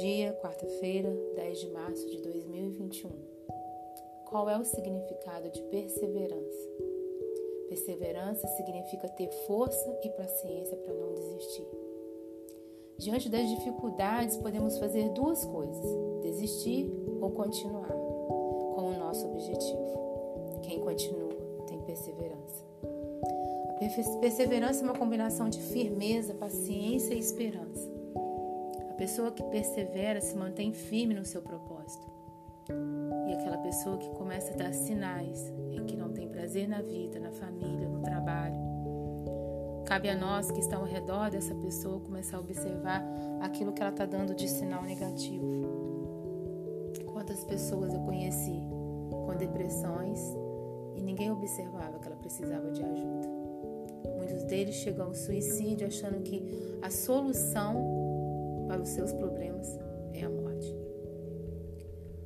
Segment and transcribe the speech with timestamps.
[0.00, 3.10] dia, quarta-feira, 10 de março de 2021.
[4.26, 6.68] Qual é o significado de perseverança?
[7.68, 11.66] Perseverança significa ter força e paciência para não desistir.
[12.96, 15.84] Diante das dificuldades, podemos fazer duas coisas:
[16.22, 16.90] desistir
[17.20, 20.60] ou continuar com o nosso objetivo.
[20.62, 21.34] Quem continua
[21.66, 22.64] tem perseverança.
[22.82, 27.91] A perseverança é uma combinação de firmeza, paciência e esperança.
[29.02, 32.06] Pessoa que persevera se mantém firme no seu propósito.
[33.26, 37.18] E aquela pessoa que começa a dar sinais em que não tem prazer na vida,
[37.18, 38.54] na família, no trabalho.
[39.86, 43.04] Cabe a nós que estamos ao redor dessa pessoa começar a observar
[43.40, 45.50] aquilo que ela está dando de sinal negativo.
[47.12, 48.62] Quantas pessoas eu conheci
[49.10, 50.20] com depressões
[50.94, 53.28] e ninguém observava que ela precisava de ajuda.
[54.16, 58.11] Muitos deles chegam ao suicídio achando que a solução
[58.72, 59.78] para os seus problemas
[60.14, 60.74] é a morte.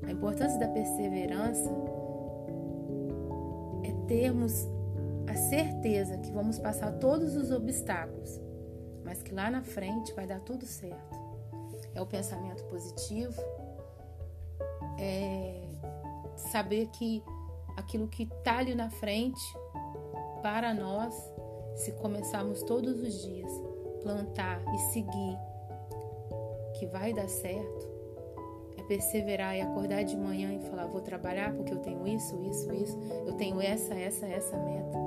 [0.07, 1.69] A importância da perseverança
[3.83, 4.69] é termos
[5.27, 8.41] a certeza que vamos passar todos os obstáculos,
[9.05, 11.19] mas que lá na frente vai dar tudo certo.
[11.93, 13.43] É o pensamento positivo,
[15.01, 15.65] é
[16.37, 17.25] saber que
[17.77, 19.43] aquilo que está ali na frente,
[20.45, 21.13] para nós,
[21.75, 23.51] se começarmos todos os dias
[24.05, 25.56] plantar e seguir,
[26.79, 27.89] que vai dar certo,
[28.77, 32.73] é perseverar e acordar de manhã e falar: vou trabalhar porque eu tenho isso, isso,
[32.73, 34.99] isso, eu tenho essa, essa, essa meta,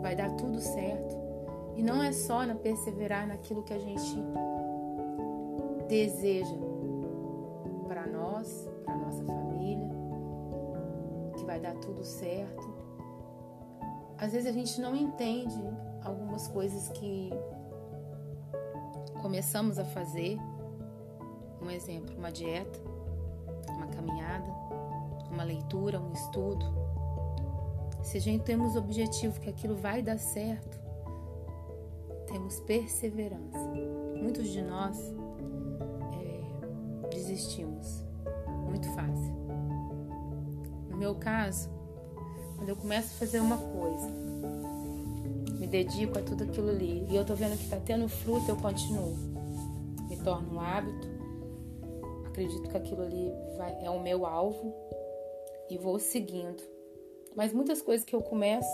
[0.00, 1.24] vai dar tudo certo.
[1.76, 4.16] E não é só na perseverar naquilo que a gente
[5.88, 6.56] deseja
[7.88, 9.90] para nós, para nossa família,
[11.36, 12.72] que vai dar tudo certo.
[14.16, 15.60] Às vezes a gente não entende
[16.02, 17.30] algumas coisas que
[19.20, 20.38] começamos a fazer.
[21.64, 22.78] Um exemplo, uma dieta,
[23.70, 24.44] uma caminhada,
[25.30, 26.66] uma leitura, um estudo.
[28.02, 30.78] Se a gente temos objetivo que aquilo vai dar certo,
[32.26, 33.58] temos perseverança.
[34.14, 34.98] Muitos de nós
[36.12, 38.04] é, desistimos
[38.66, 39.34] muito fácil.
[40.90, 41.70] No meu caso,
[42.56, 44.10] quando eu começo a fazer uma coisa,
[45.58, 48.56] me dedico a tudo aquilo ali e eu tô vendo que tá tendo fruto, eu
[48.56, 49.16] continuo.
[50.08, 51.13] Me torno um hábito,
[52.34, 54.74] acredito que aquilo ali vai, é o meu alvo
[55.70, 56.62] e vou seguindo.
[57.36, 58.68] Mas muitas coisas que eu começo,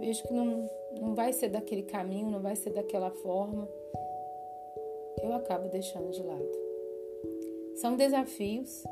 [0.00, 0.68] vejo que não,
[1.00, 3.68] não vai ser daquele caminho, não vai ser daquela forma,
[5.22, 6.50] eu acabo deixando de lado.
[7.76, 8.84] São desafios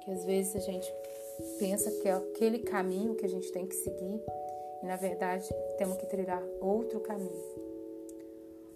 [0.00, 0.92] que às vezes a gente
[1.60, 4.20] pensa que é aquele caminho que a gente tem que seguir
[4.82, 7.52] e na verdade temos que trilhar outro caminho.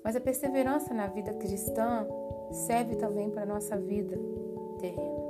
[0.04, 2.06] Mas a perseverança na vida cristã
[2.50, 4.18] serve também para a nossa vida
[4.78, 5.20] terrena,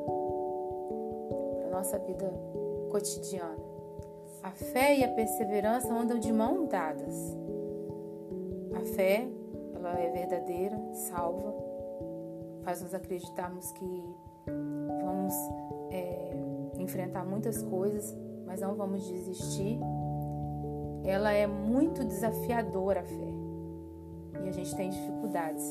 [1.59, 2.33] para a nossa vida
[2.91, 3.57] cotidiana.
[4.43, 7.37] A fé e a perseverança andam de mão dadas.
[8.75, 9.27] A fé,
[9.75, 11.55] ela é verdadeira, salva,
[12.63, 14.05] faz nos acreditarmos que
[15.05, 15.35] vamos
[15.91, 16.37] é,
[16.79, 19.79] enfrentar muitas coisas, mas não vamos desistir.
[21.05, 23.35] Ela é muito desafiadora a fé
[24.45, 25.65] e a gente tem dificuldades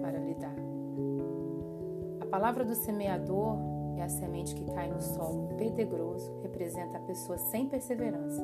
[0.00, 0.73] para lidar.
[2.34, 3.56] Palavra do semeador
[3.96, 8.42] é a semente que cai no solo pedregoso, representa a pessoa sem perseverança.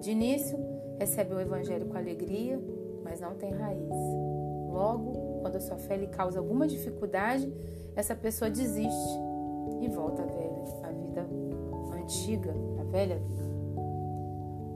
[0.00, 0.56] De início,
[0.96, 2.56] recebe o evangelho com alegria,
[3.02, 3.90] mas não tem raiz.
[4.70, 7.52] Logo, quando a sua fé lhe causa alguma dificuldade,
[7.96, 9.18] essa pessoa desiste
[9.80, 11.26] e volta à velha, à vida
[12.00, 13.54] antiga, à velha vida.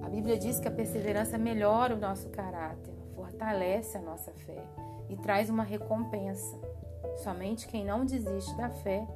[0.03, 4.65] A Bíblia diz que a perseverança melhora o nosso caráter, fortalece a nossa fé
[5.09, 6.59] e traz uma recompensa.
[7.17, 9.07] Somente quem não desiste da fé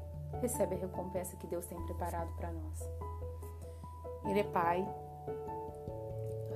[0.41, 2.91] recebe a recompensa que Deus tem preparado para nós.
[4.25, 4.87] Ele é Pai,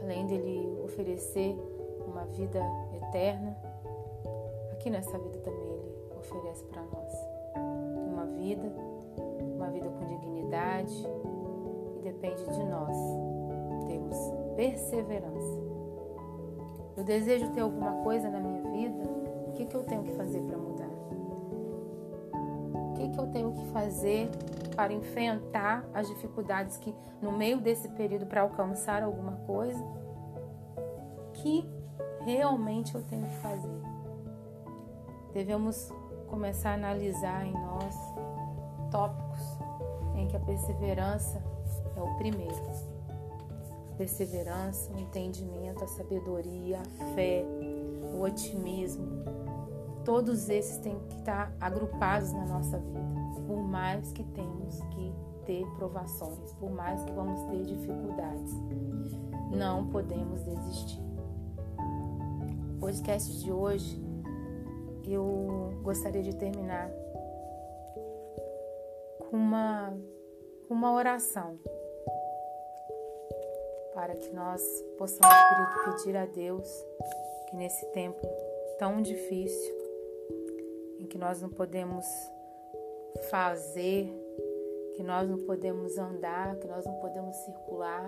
[0.02, 1.56] além dele oferecer
[2.06, 2.60] uma vida
[2.94, 3.56] eterna,
[4.72, 7.12] aqui nessa vida também ele oferece para nós
[8.08, 8.72] uma vida
[9.56, 11.06] uma vida com dignidade
[11.98, 12.96] e depende de nós
[13.86, 14.16] termos
[14.54, 15.66] perseverança.
[16.96, 19.02] Eu desejo ter alguma coisa na minha vida,
[19.48, 20.85] o que, que eu tenho que fazer para mudar?
[22.96, 24.30] Que, que eu tenho que fazer
[24.74, 29.82] para enfrentar as dificuldades que, no meio desse período, para alcançar alguma coisa,
[31.34, 31.68] que
[32.20, 33.80] realmente eu tenho que fazer?
[35.32, 35.90] Devemos
[36.28, 37.94] começar a analisar em nós
[38.90, 39.58] tópicos
[40.14, 41.42] em que a perseverança
[41.96, 42.54] é o primeiro.
[43.96, 47.44] Perseverança, o entendimento, a sabedoria, a fé,
[48.14, 49.06] o otimismo,
[50.06, 53.00] todos esses têm que estar agrupados na nossa vida,
[53.44, 55.12] por mais que temos que
[55.44, 58.52] ter provações, por mais que vamos ter dificuldades.
[59.50, 61.00] Não podemos desistir.
[62.76, 64.00] O podcast de hoje
[65.04, 66.88] eu gostaria de terminar
[69.28, 69.92] com uma,
[70.68, 71.58] com uma oração
[73.92, 74.62] para que nós
[74.98, 75.34] possamos
[75.84, 76.68] pedir a Deus
[77.48, 78.20] que nesse tempo
[78.78, 79.85] tão difícil,
[81.06, 82.04] em que nós não podemos
[83.30, 84.12] fazer,
[84.96, 88.06] que nós não podemos andar, que nós não podemos circular,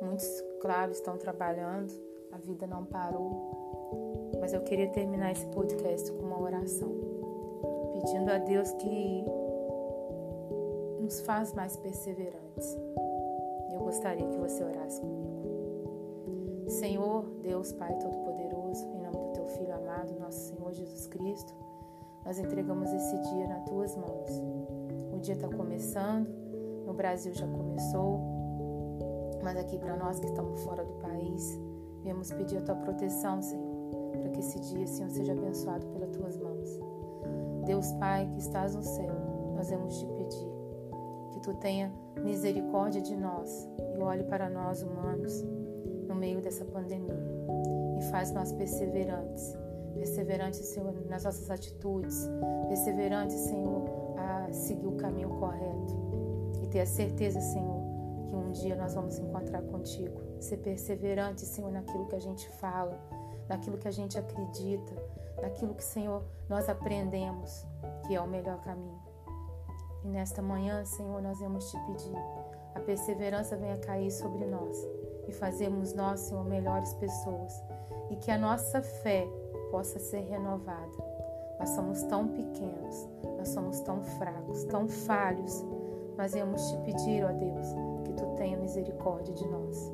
[0.00, 1.92] muitos, claro, estão trabalhando,
[2.30, 6.88] a vida não parou, mas eu queria terminar esse podcast com uma oração,
[7.94, 9.24] pedindo a Deus que
[11.00, 12.76] nos faz mais perseverantes.
[13.72, 16.68] Eu gostaria que você orasse comigo.
[16.68, 21.67] Senhor, Deus Pai Todo-Poderoso, em nome do Teu Filho amado, nosso Senhor Jesus Cristo,
[22.28, 24.28] nós entregamos esse dia nas Tuas mãos.
[25.14, 26.28] O dia está começando,
[26.84, 28.20] no Brasil já começou,
[29.42, 31.58] mas aqui para nós que estamos fora do país,
[32.02, 33.64] viemos pedir a Tua proteção, Senhor,
[34.12, 36.78] para que esse dia, Senhor, seja abençoado pelas Tuas mãos.
[37.64, 39.14] Deus Pai que estás no céu,
[39.54, 40.52] nós vamos te pedir
[41.32, 41.90] que Tu tenha
[42.22, 43.66] misericórdia de nós
[43.96, 45.32] e olhe para nós humanos
[46.06, 47.16] no meio dessa pandemia
[47.98, 49.56] e faz nós perseverantes.
[49.94, 52.28] Perseverantes, Senhor, nas nossas atitudes,
[52.68, 53.84] perseverantes, Senhor,
[54.16, 55.96] a seguir o caminho correto
[56.62, 57.80] e ter a certeza, Senhor,
[58.28, 60.20] que um dia nós vamos encontrar contigo.
[60.40, 62.98] Ser perseverante, Senhor, naquilo que a gente fala,
[63.48, 64.94] naquilo que a gente acredita,
[65.40, 67.66] naquilo que, Senhor, nós aprendemos
[68.06, 69.00] que é o melhor caminho.
[70.04, 72.16] E nesta manhã, Senhor, nós vamos te pedir,
[72.74, 74.76] a perseverança venha cair sobre nós
[75.26, 77.52] e fazermos nós, Senhor, melhores pessoas
[78.10, 79.26] e que a nossa fé
[79.70, 81.18] possa ser renovada.
[81.58, 85.64] Nós somos tão pequenos, nós somos tão fracos, tão falhos,
[86.16, 87.66] mas vamos te pedir, ó Deus,
[88.04, 89.92] que tu tenha misericórdia de nós.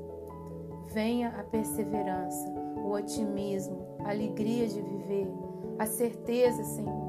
[0.93, 5.29] Venha a perseverança, o otimismo, a alegria de viver,
[5.79, 7.09] a certeza, Senhor,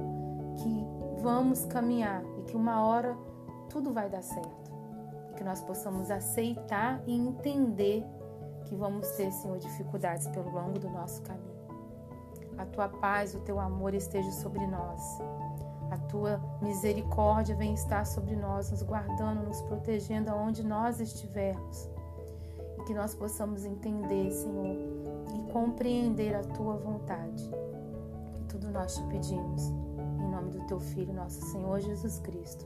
[0.58, 0.88] que
[1.22, 3.18] vamos caminhar e que uma hora
[3.70, 4.72] tudo vai dar certo.
[5.32, 8.06] E que nós possamos aceitar e entender
[8.66, 11.55] que vamos ter, Senhor, dificuldades pelo longo do nosso caminho.
[12.58, 15.02] A tua paz, o teu amor esteja sobre nós.
[15.92, 21.90] A tua misericórdia vem estar sobre nós, nos guardando, nos protegendo aonde nós estivermos.
[22.80, 24.76] E que nós possamos entender, Senhor,
[25.34, 27.50] e compreender a tua vontade.
[28.40, 29.72] E tudo nós te pedimos
[30.36, 32.66] nome do teu Filho, nosso Senhor Jesus Cristo.